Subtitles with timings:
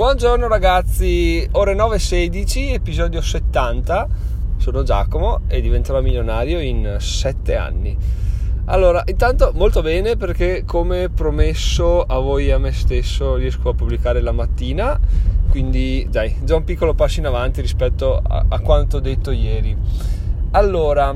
[0.00, 4.08] Buongiorno ragazzi, ore 9.16, episodio 70.
[4.56, 7.94] Sono Giacomo e diventerò milionario in 7 anni.
[8.64, 13.74] Allora, intanto molto bene perché come promesso a voi e a me stesso riesco a
[13.74, 14.98] pubblicare la mattina,
[15.50, 19.76] quindi dai, già un piccolo passo in avanti rispetto a, a quanto detto ieri.
[20.52, 21.14] Allora,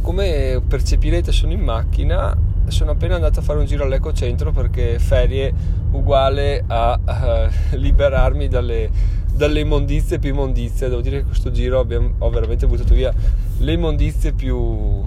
[0.00, 5.52] come percepirete sono in macchina sono appena andato a fare un giro all'ecocentro perché ferie
[5.92, 8.90] uguale a, a liberarmi dalle,
[9.32, 10.88] dalle, immondizie più immondizie.
[10.88, 13.12] Devo dire che questo giro abbiamo, ho veramente buttato via
[13.58, 15.02] le immondizie più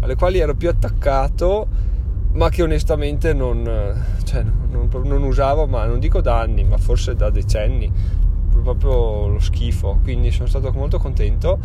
[0.00, 1.66] alle quali ero più attaccato,
[2.32, 3.64] ma che onestamente non,
[4.24, 7.90] cioè, non, non usavo, ma non dico da anni, ma forse da decenni,
[8.62, 9.98] proprio lo schifo.
[10.02, 11.58] Quindi sono stato molto contento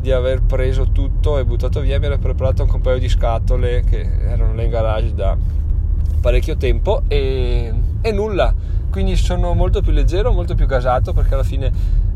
[0.00, 3.82] di aver preso tutto e buttato via, mi ero preparato anche un paio di scatole
[3.82, 5.36] che erano là in garage da
[6.20, 8.54] parecchio tempo e, e nulla.
[8.90, 11.70] Quindi sono molto più leggero, molto più casato perché alla fine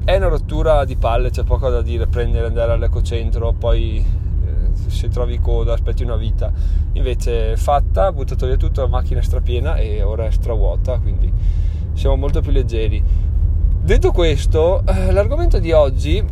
[0.05, 5.09] è una rottura di palle, c'è poco da dire, prendere, andare all'ecocentro, poi eh, se
[5.09, 6.51] trovi coda aspetti una vita.
[6.93, 11.31] Invece fatta, buttato via tutto, la macchina è strapiena e ora è stravuota, quindi
[11.93, 13.03] siamo molto più leggeri.
[13.83, 16.25] Detto questo, eh, l'argomento di oggi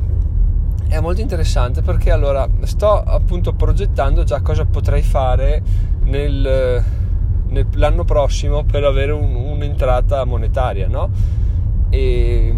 [0.89, 5.63] è molto interessante perché allora sto appunto progettando già cosa potrei fare
[6.05, 6.83] nel,
[7.49, 11.11] nel, l'anno prossimo per avere un, un'entrata monetaria, no?
[11.91, 12.55] E,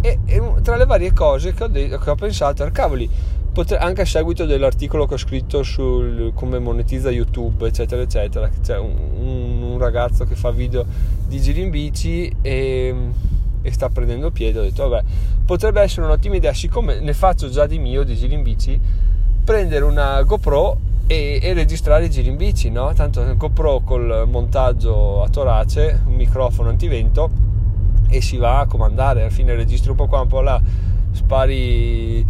[0.00, 3.08] e, e, tra le varie cose che ho, de- che ho pensato, cavoli,
[3.52, 8.78] potre- anche a seguito dell'articolo che ho scritto sul come monetizza YouTube, eccetera, eccetera, c'è
[8.78, 10.86] un, un, un ragazzo che fa video
[11.26, 12.94] di giri in bici e
[13.64, 15.04] e sta prendendo piede, ho detto vabbè,
[15.46, 18.78] potrebbe essere un'ottima idea, siccome ne faccio già di mio di giri in bici,
[19.42, 22.92] prendere una GoPro e, e registrare i giri in bici, no?
[22.92, 27.30] Tanto GoPro col montaggio a torace, un microfono antivento
[28.10, 30.60] e si va a comandare, alla fine registri un po' qua, un po' là,
[31.12, 32.24] spari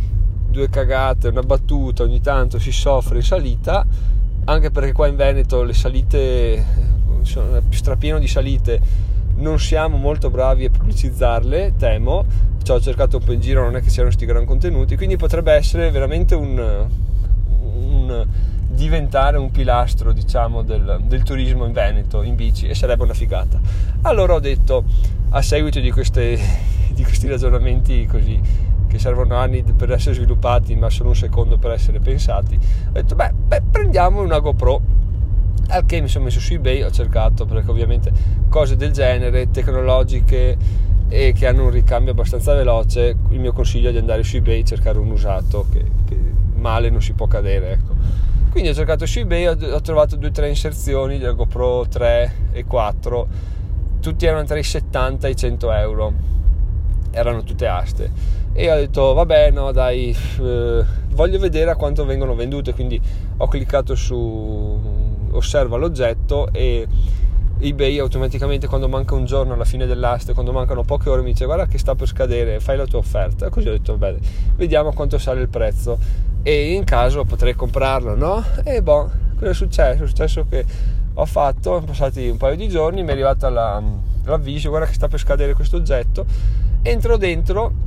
[0.49, 3.85] due cagate, una battuta, ogni tanto si soffre in salita,
[4.45, 6.65] anche perché qua in Veneto le salite
[7.23, 8.81] sono più strapieno di salite
[9.37, 12.25] non siamo molto bravi a pubblicizzarle, temo,
[12.63, 15.17] ci ho cercato un po' in giro, non è che siano questi gran contenuti, quindi
[15.17, 16.87] potrebbe essere veramente un,
[17.61, 18.27] un
[18.75, 23.61] diventare un pilastro diciamo del, del, turismo in Veneto in bici e sarebbe una figata.
[24.03, 24.85] Allora ho detto
[25.31, 26.39] a seguito di, queste,
[26.91, 28.41] di questi ragionamenti così
[28.87, 33.17] che servono anni per essere sviluppati ma solo un secondo per essere pensati ho detto
[33.17, 34.81] beh, beh prendiamo una GoPro
[35.69, 38.13] al che mi sono messo su ebay ho cercato perché ovviamente
[38.49, 40.57] cose del genere tecnologiche
[41.09, 44.61] e che hanno un ricambio abbastanza veloce il mio consiglio è di andare su ebay
[44.61, 46.19] e cercare un usato che, che,
[46.57, 47.95] male non si può cadere ecco.
[48.51, 52.65] quindi ho cercato su ebay ho, trovato due o tre inserzioni del GoPro 3 e
[52.65, 53.53] 4
[54.05, 56.13] tutti erano tra i 70 e i 100 euro.
[57.11, 58.11] Erano tutte aste.
[58.53, 62.75] E ho detto vabbè no dai eh, voglio vedere a quanto vengono vendute.
[62.75, 63.01] Quindi
[63.39, 64.79] ho cliccato su
[65.35, 66.87] osserva l'oggetto e
[67.61, 71.45] eBay automaticamente quando manca un giorno alla fine dell'aste, quando mancano poche ore mi dice
[71.45, 73.49] guarda che sta per scadere, fai la tua offerta.
[73.49, 74.19] Così ho detto bene,
[74.57, 75.99] vediamo quanto sale il prezzo
[76.43, 78.45] e in caso potrei comprarlo, no?
[78.65, 80.05] E boh, cosa è successo?
[80.05, 80.65] È successo che
[81.15, 83.81] ho fatto, sono passati un paio di giorni, mi è arrivata la,
[84.25, 86.27] l'avviso, guarda che sta per scadere questo oggetto,
[86.83, 87.83] entro dentro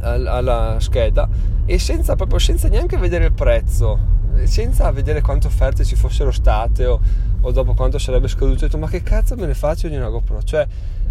[0.00, 1.28] alla scheda
[1.66, 6.86] e senza proprio senza neanche vedere il prezzo senza vedere quante offerte ci fossero state
[6.86, 7.00] o,
[7.40, 10.08] o dopo quanto sarebbe scaduto, ho detto ma che cazzo me ne faccio di una
[10.08, 10.42] GoPro?
[10.42, 10.66] Cioè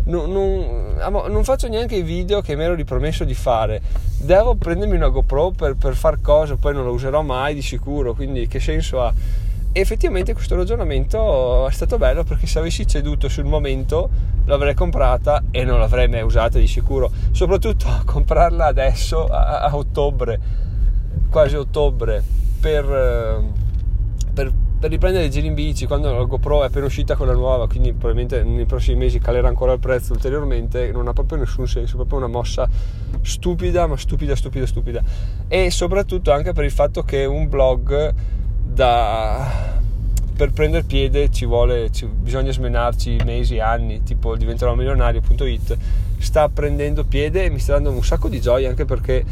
[0.06, 3.82] non, non, non faccio neanche i video che mi ero ripromesso di fare,
[4.20, 8.14] devo prendermi una GoPro per, per far cose, poi non la userò mai di sicuro,
[8.14, 9.14] quindi che senso ha?
[9.72, 14.10] E effettivamente questo ragionamento è stato bello perché se avessi ceduto sul momento
[14.46, 20.40] l'avrei comprata e non l'avrei mai usata di sicuro, soprattutto comprarla adesso a, a ottobre,
[21.30, 22.24] quasi ottobre
[22.60, 23.44] per, eh,
[24.34, 27.68] per, per, riprendere i giri in bici quando la GoPro è appena uscita quella nuova
[27.68, 31.94] quindi probabilmente nei prossimi mesi calerà ancora il prezzo ulteriormente non ha proprio nessun senso
[31.94, 32.68] è proprio una mossa
[33.22, 35.04] stupida ma stupida stupida stupida.
[35.48, 38.14] E soprattutto anche per il fatto che un blog
[38.64, 39.76] da
[40.38, 45.78] per prendere piede ci vuole ci, bisogna smenarci mesi anni tipo diventerò milionario.it
[46.20, 49.26] sta prendendo piede e mi sta dando un sacco di gioia anche perché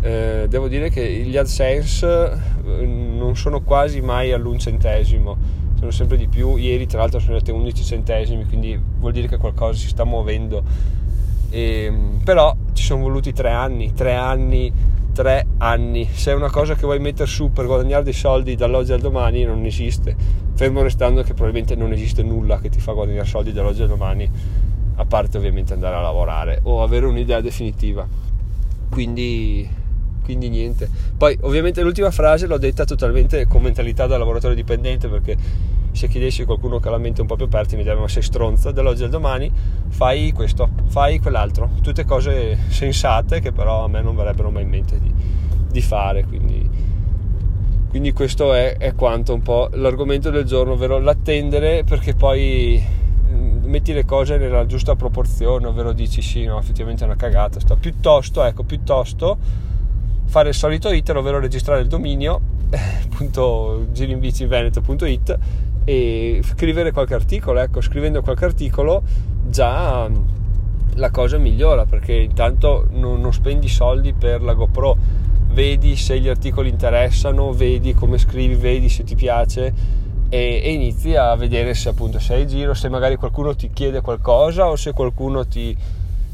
[0.00, 2.47] eh, devo dire che gli AdSense
[2.84, 5.36] non sono quasi mai all'un centesimo,
[5.78, 6.56] sono sempre di più.
[6.56, 10.62] Ieri, tra l'altro, sono andate 11 centesimi, quindi vuol dire che qualcosa si sta muovendo.
[11.50, 14.72] E, ehm, però ci sono voluti tre anni, tre anni,
[15.12, 16.08] tre anni.
[16.12, 19.44] Se è una cosa che vuoi mettere su per guadagnare dei soldi dall'oggi al domani,
[19.44, 20.14] non esiste.
[20.54, 24.30] Fermo restando che probabilmente non esiste nulla che ti fa guadagnare soldi dall'oggi al domani
[24.96, 28.06] a parte ovviamente andare a lavorare o avere un'idea definitiva.
[28.90, 29.68] Quindi,
[30.28, 30.90] quindi niente.
[31.16, 35.36] Poi ovviamente l'ultima frase l'ho detta totalmente con mentalità da lavoratore dipendente perché
[35.92, 38.08] se chiedessi a qualcuno che ha la mente un po' più aperta mi direbbe ma
[38.08, 39.50] sei stronza dall'oggi al domani
[39.88, 44.68] fai questo, fai quell'altro tutte cose sensate che però a me non verrebbero mai in
[44.68, 45.10] mente di,
[45.70, 46.68] di fare quindi,
[47.88, 52.84] quindi questo è, è, quanto un po' l'argomento del giorno ovvero l'attendere perché poi
[53.32, 57.58] mm, metti le cose nella giusta proporzione ovvero dici sì no effettivamente è una cagata
[57.60, 57.76] sto.
[57.76, 59.67] piuttosto ecco piuttosto
[60.28, 62.40] fare il solito iter ovvero registrare il dominio
[63.90, 65.38] girinbiciveneto.it
[65.84, 69.02] e scrivere qualche articolo, ecco, scrivendo qualche articolo
[69.48, 70.08] già
[70.94, 74.96] la cosa migliora perché intanto non, non spendi soldi per la GoPro,
[75.52, 79.72] vedi se gli articoli interessano, vedi come scrivi, vedi se ti piace
[80.28, 84.02] e, e, inizi a vedere se appunto sei in giro, se magari qualcuno ti chiede
[84.02, 85.74] qualcosa o se qualcuno ti,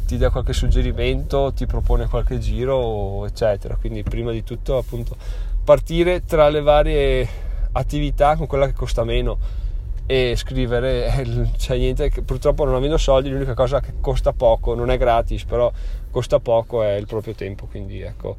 [0.07, 3.77] ti dà qualche suggerimento, ti propone qualche giro, eccetera.
[3.77, 5.17] Quindi prima di tutto appunto
[5.65, 7.29] partire tra le varie
[7.73, 9.63] attività con quella che costa meno
[10.07, 14.75] e scrivere eh, c'è niente che purtroppo non avendo soldi l'unica cosa che costa poco
[14.75, 15.73] non è gratis però
[16.11, 18.37] costa poco è il proprio tempo quindi ecco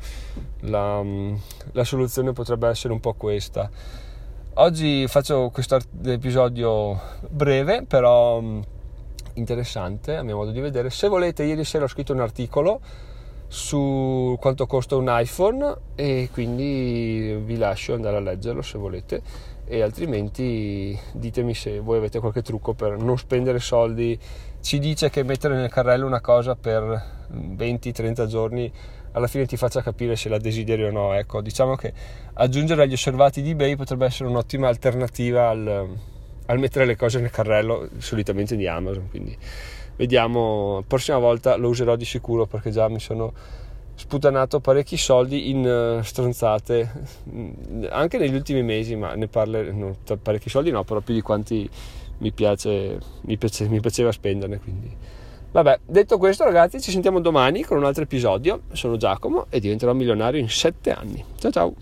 [0.61, 1.03] la,
[1.71, 3.67] la soluzione potrebbe essere un po' questa
[4.53, 8.61] oggi faccio questo episodio breve però mm,
[9.35, 10.89] interessante a mio modo di vedere.
[10.89, 12.81] Se volete ieri sera ho scritto un articolo
[13.47, 19.21] su quanto costa un iPhone e quindi vi lascio andare a leggerlo se volete.
[19.67, 24.17] E altrimenti ditemi se voi avete qualche trucco per non spendere soldi.
[24.61, 28.71] Ci dice che mettere nel carrello una cosa per 20-30 giorni
[29.11, 31.13] alla fine ti faccia capire se la desideri o no.
[31.13, 31.93] Ecco diciamo che
[32.33, 35.97] aggiungere agli osservati di ebay potrebbe essere un'ottima alternativa al,
[36.47, 39.37] al mettere le cose nel carrello solitamente di Amazon quindi
[39.95, 43.33] vediamo, prossima volta lo userò di sicuro perché già mi sono
[43.95, 46.91] sputanato parecchi soldi in uh, stronzate
[47.29, 51.69] mm, anche negli ultimi mesi ma ne parlo parecchi soldi no però più di quanti
[52.17, 54.95] mi piace mi, piace, mi piaceva spenderne quindi.
[55.51, 58.63] Vabbè detto questo ragazzi ci sentiamo domani con un altro episodio.
[58.73, 61.23] Sono Giacomo e diventerò milionario in 7 anni.
[61.39, 61.73] Ciao ciao